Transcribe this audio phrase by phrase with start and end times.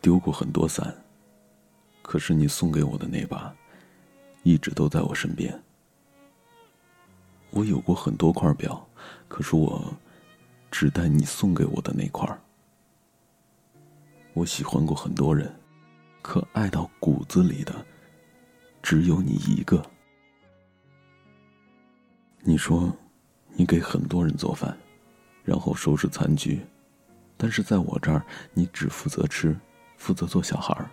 [0.00, 0.94] 丢过很多伞，
[2.02, 3.54] 可是你送给我的那把，
[4.42, 5.62] 一直都在我身边。
[7.50, 8.88] 我有过很多块表，
[9.28, 9.92] 可是我
[10.70, 12.26] 只戴你送给我的那块。
[14.32, 15.52] 我喜欢过很多人，
[16.22, 17.84] 可爱到骨子里的，
[18.82, 19.84] 只有你一个。
[22.42, 22.96] 你说，
[23.48, 24.78] 你给很多人做饭，
[25.44, 26.60] 然后收拾残局，
[27.36, 29.58] 但是在我这儿，你只负责吃，
[30.00, 30.90] 负责做小孩儿，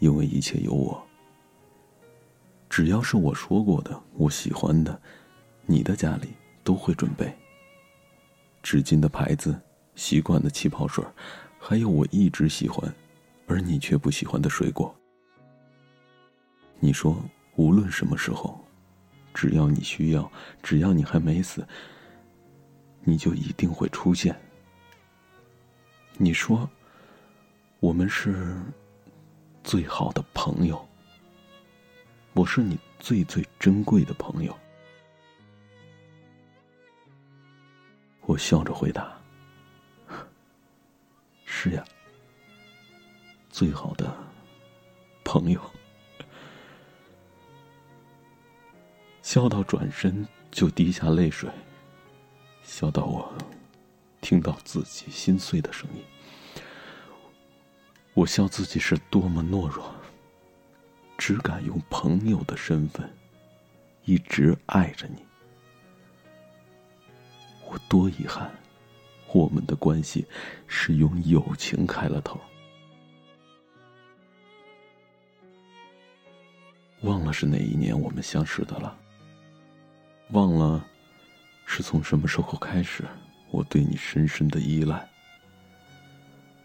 [0.00, 1.00] 因为一切有我。
[2.68, 5.00] 只要是我说过的，我喜欢的。
[5.64, 6.30] 你的家里
[6.64, 7.32] 都会准备
[8.62, 9.58] 纸巾的牌子、
[9.94, 11.04] 习惯的气泡水，
[11.58, 12.92] 还有我一直喜欢，
[13.46, 14.92] 而你却不喜欢的水果。
[16.80, 17.16] 你说，
[17.54, 18.60] 无论什么时候，
[19.32, 20.30] 只要你需要，
[20.64, 21.64] 只要你还没死，
[23.04, 24.36] 你就一定会出现。
[26.16, 26.68] 你说，
[27.80, 28.56] 我们是
[29.62, 30.88] 最好的朋友，
[32.32, 34.58] 我是你最最珍贵的朋友。
[38.22, 39.20] 我笑着回答
[41.44, 41.84] ：“是呀，
[43.50, 44.10] 最好的
[45.22, 45.60] 朋友。”
[49.20, 51.50] 笑到转身就滴下泪水，
[52.62, 53.30] 笑到我
[54.22, 56.02] 听到自己心碎的声音。
[58.16, 59.94] 我笑自己是多么懦弱，
[61.18, 63.06] 只敢用朋友的身份
[64.06, 65.22] 一直爱着你。
[67.66, 68.50] 我多遗憾，
[69.34, 70.26] 我们的关系
[70.66, 72.40] 是用友情开了头。
[77.02, 78.98] 忘了是哪一年我们相识的了。
[80.30, 80.82] 忘了，
[81.66, 83.04] 是从什么时候开始，
[83.50, 85.06] 我对你深深的依赖。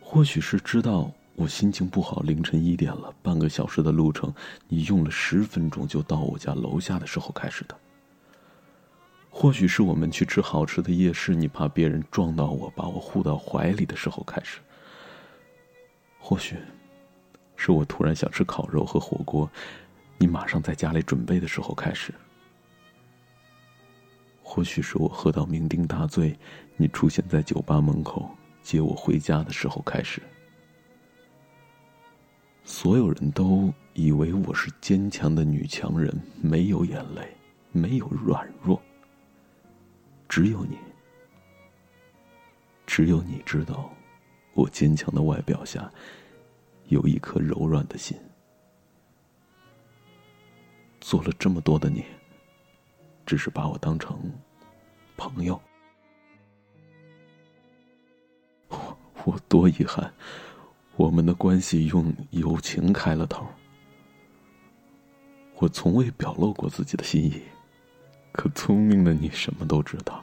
[0.00, 4.30] 或许是知道我心情不好，凌晨一点了，半个小时的路程，
[4.68, 7.74] 你用了十分钟就到我家楼下的时候开始的。
[9.30, 14.58] 或许是我们去吃好吃的夜市，你怕别人撞到我，把我护到怀里的时候开始。
[16.18, 16.58] 或许，
[17.56, 19.50] 是我突然想吃烤肉和火锅，
[20.18, 22.12] 你马上在家里准备的时候开始。
[24.42, 26.38] 或许是我喝到酩酊大醉，
[26.76, 28.28] 你出现在酒吧门口
[28.62, 30.20] 接我回家的时候开始。
[32.70, 37.36] 所有人都以为我是坚强的女强人，没有眼泪，
[37.72, 38.80] 没有软弱。
[40.28, 40.78] 只有你，
[42.86, 43.92] 只有你知道，
[44.54, 45.90] 我坚强的外表下，
[46.86, 48.16] 有一颗柔软的心。
[51.00, 52.04] 做了这么多的你，
[53.26, 54.16] 只是把我当成
[55.16, 55.60] 朋友。
[58.68, 60.14] 我我多遗憾，
[61.00, 63.46] 我们的关系用友情开了头。
[65.54, 67.40] 我从未表露过自己的心意。
[68.32, 70.22] 可聪明的你什么都知道。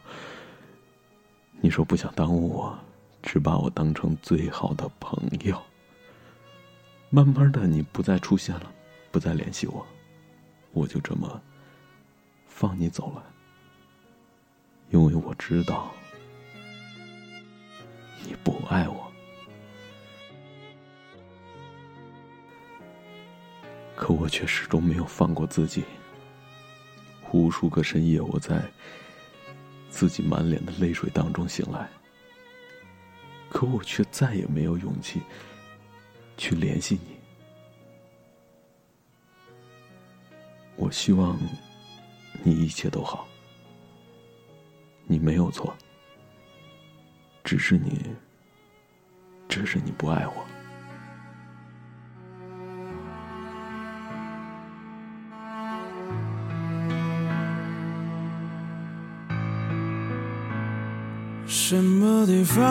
[1.62, 2.78] 你说不想耽误我，
[3.24, 5.60] 只把我当成最好的朋友。
[7.10, 8.72] 慢慢的，你不再出现了，
[9.12, 9.84] 不再联系我，
[10.74, 11.42] 我就这么
[12.46, 13.24] 放你走了。
[14.92, 15.90] 因为我知道
[18.24, 19.07] 你不爱我。
[23.98, 25.84] 可我却始终没有放过自己。
[27.34, 28.64] 无数个深夜，我在
[29.90, 31.90] 自己满脸的泪水当中醒来，
[33.50, 35.22] 可我却再也没有勇气
[36.38, 37.18] 去联系你。
[40.76, 41.38] 我希望
[42.44, 43.28] 你一切都好，
[45.06, 45.76] 你没有错，
[47.44, 48.06] 只是你，
[49.50, 50.57] 只是你不爱我。
[61.50, 62.66] 什么地方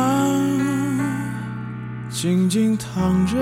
[2.10, 3.36] 静静躺着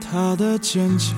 [0.00, 1.16] 他的坚强？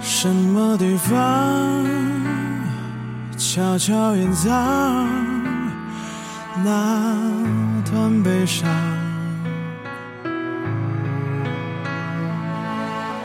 [0.00, 1.86] 什么地方
[3.36, 5.08] 悄悄隐藏
[6.64, 7.16] 那
[7.90, 8.68] 段悲伤？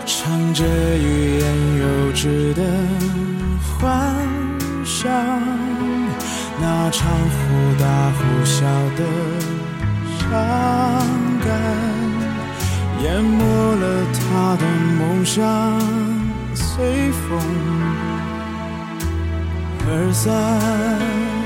[0.05, 0.63] 唱着
[0.97, 3.36] 欲言又止的。
[3.79, 4.15] 幻
[4.83, 5.11] 想
[6.59, 7.37] 那场忽
[7.79, 8.65] 大忽小
[8.95, 9.03] 的
[10.17, 10.29] 伤
[11.45, 11.47] 感，
[13.03, 13.39] 淹没
[13.75, 13.83] 了
[14.13, 14.63] 他的
[14.97, 15.43] 梦想，
[16.55, 17.39] 随风
[19.87, 21.36] 而散。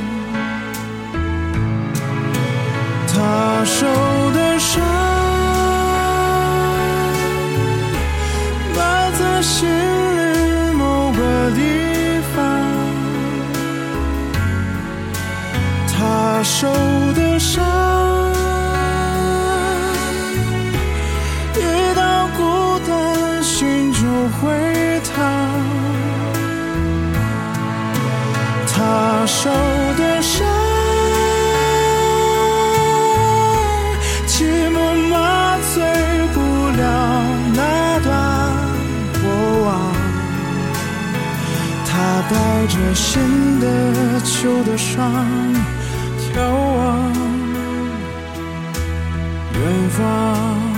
[16.72, 16.78] 受
[17.14, 17.64] 的伤，
[21.56, 21.60] 一
[21.96, 24.00] 到孤单，心就
[24.38, 24.40] 会
[25.04, 25.14] 疼。
[28.74, 29.50] 他受
[29.98, 30.48] 的伤，
[34.26, 34.76] 寂寞
[35.10, 35.84] 麻醉
[36.34, 36.40] 不
[36.78, 36.82] 了
[37.54, 38.10] 那段
[39.22, 39.24] 过
[39.66, 39.70] 往。
[41.86, 41.92] 他
[42.30, 42.34] 带
[42.68, 43.66] 着新的、
[44.22, 44.98] 旧的伤，
[46.34, 47.14] 眺望
[49.54, 50.72] 远方。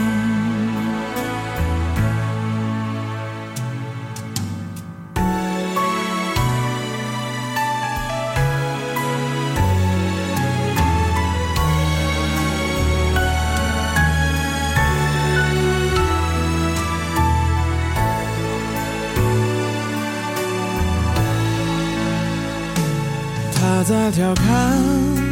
[23.55, 25.22] 他在调侃，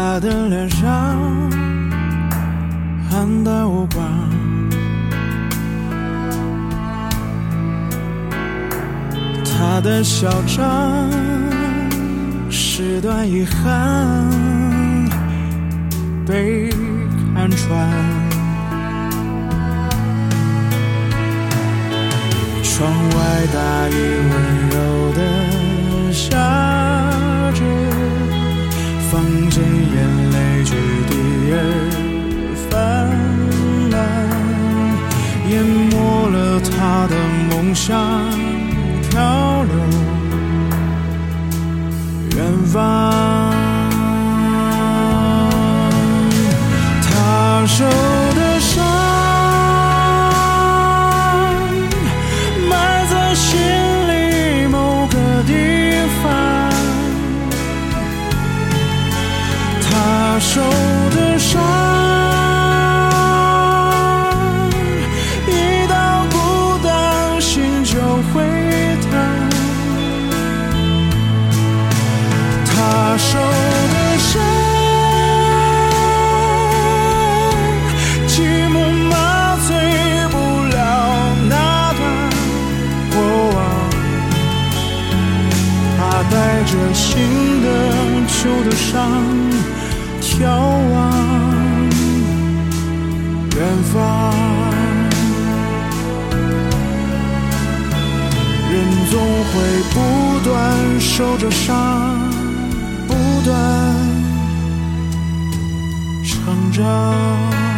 [0.00, 1.50] 他的脸上
[3.10, 4.06] 黯淡无光，
[9.44, 11.10] 他的嚣张
[12.48, 14.24] 是段遗憾
[16.24, 16.70] 被
[17.34, 17.90] 看穿。
[22.62, 23.94] 窗外大雨
[24.30, 24.76] 温柔
[25.16, 26.38] 的下，
[29.18, 30.76] 房间眼泪决
[31.08, 31.12] 堤
[31.50, 31.54] 而
[32.70, 32.72] 泛
[33.90, 33.98] 滥，
[35.50, 37.16] 淹没了他的
[37.50, 37.98] 梦想，
[39.10, 39.74] 漂流
[42.36, 43.47] 远方。
[86.70, 87.66] 着新的、
[88.28, 89.00] 旧的伤，
[90.20, 90.44] 眺
[90.92, 90.94] 望
[93.56, 93.58] 远
[93.90, 93.94] 方。
[98.70, 98.74] 人
[99.10, 99.54] 总会
[99.94, 99.96] 不
[100.44, 101.74] 断受着伤，
[103.06, 103.54] 不断
[106.22, 107.77] 成长。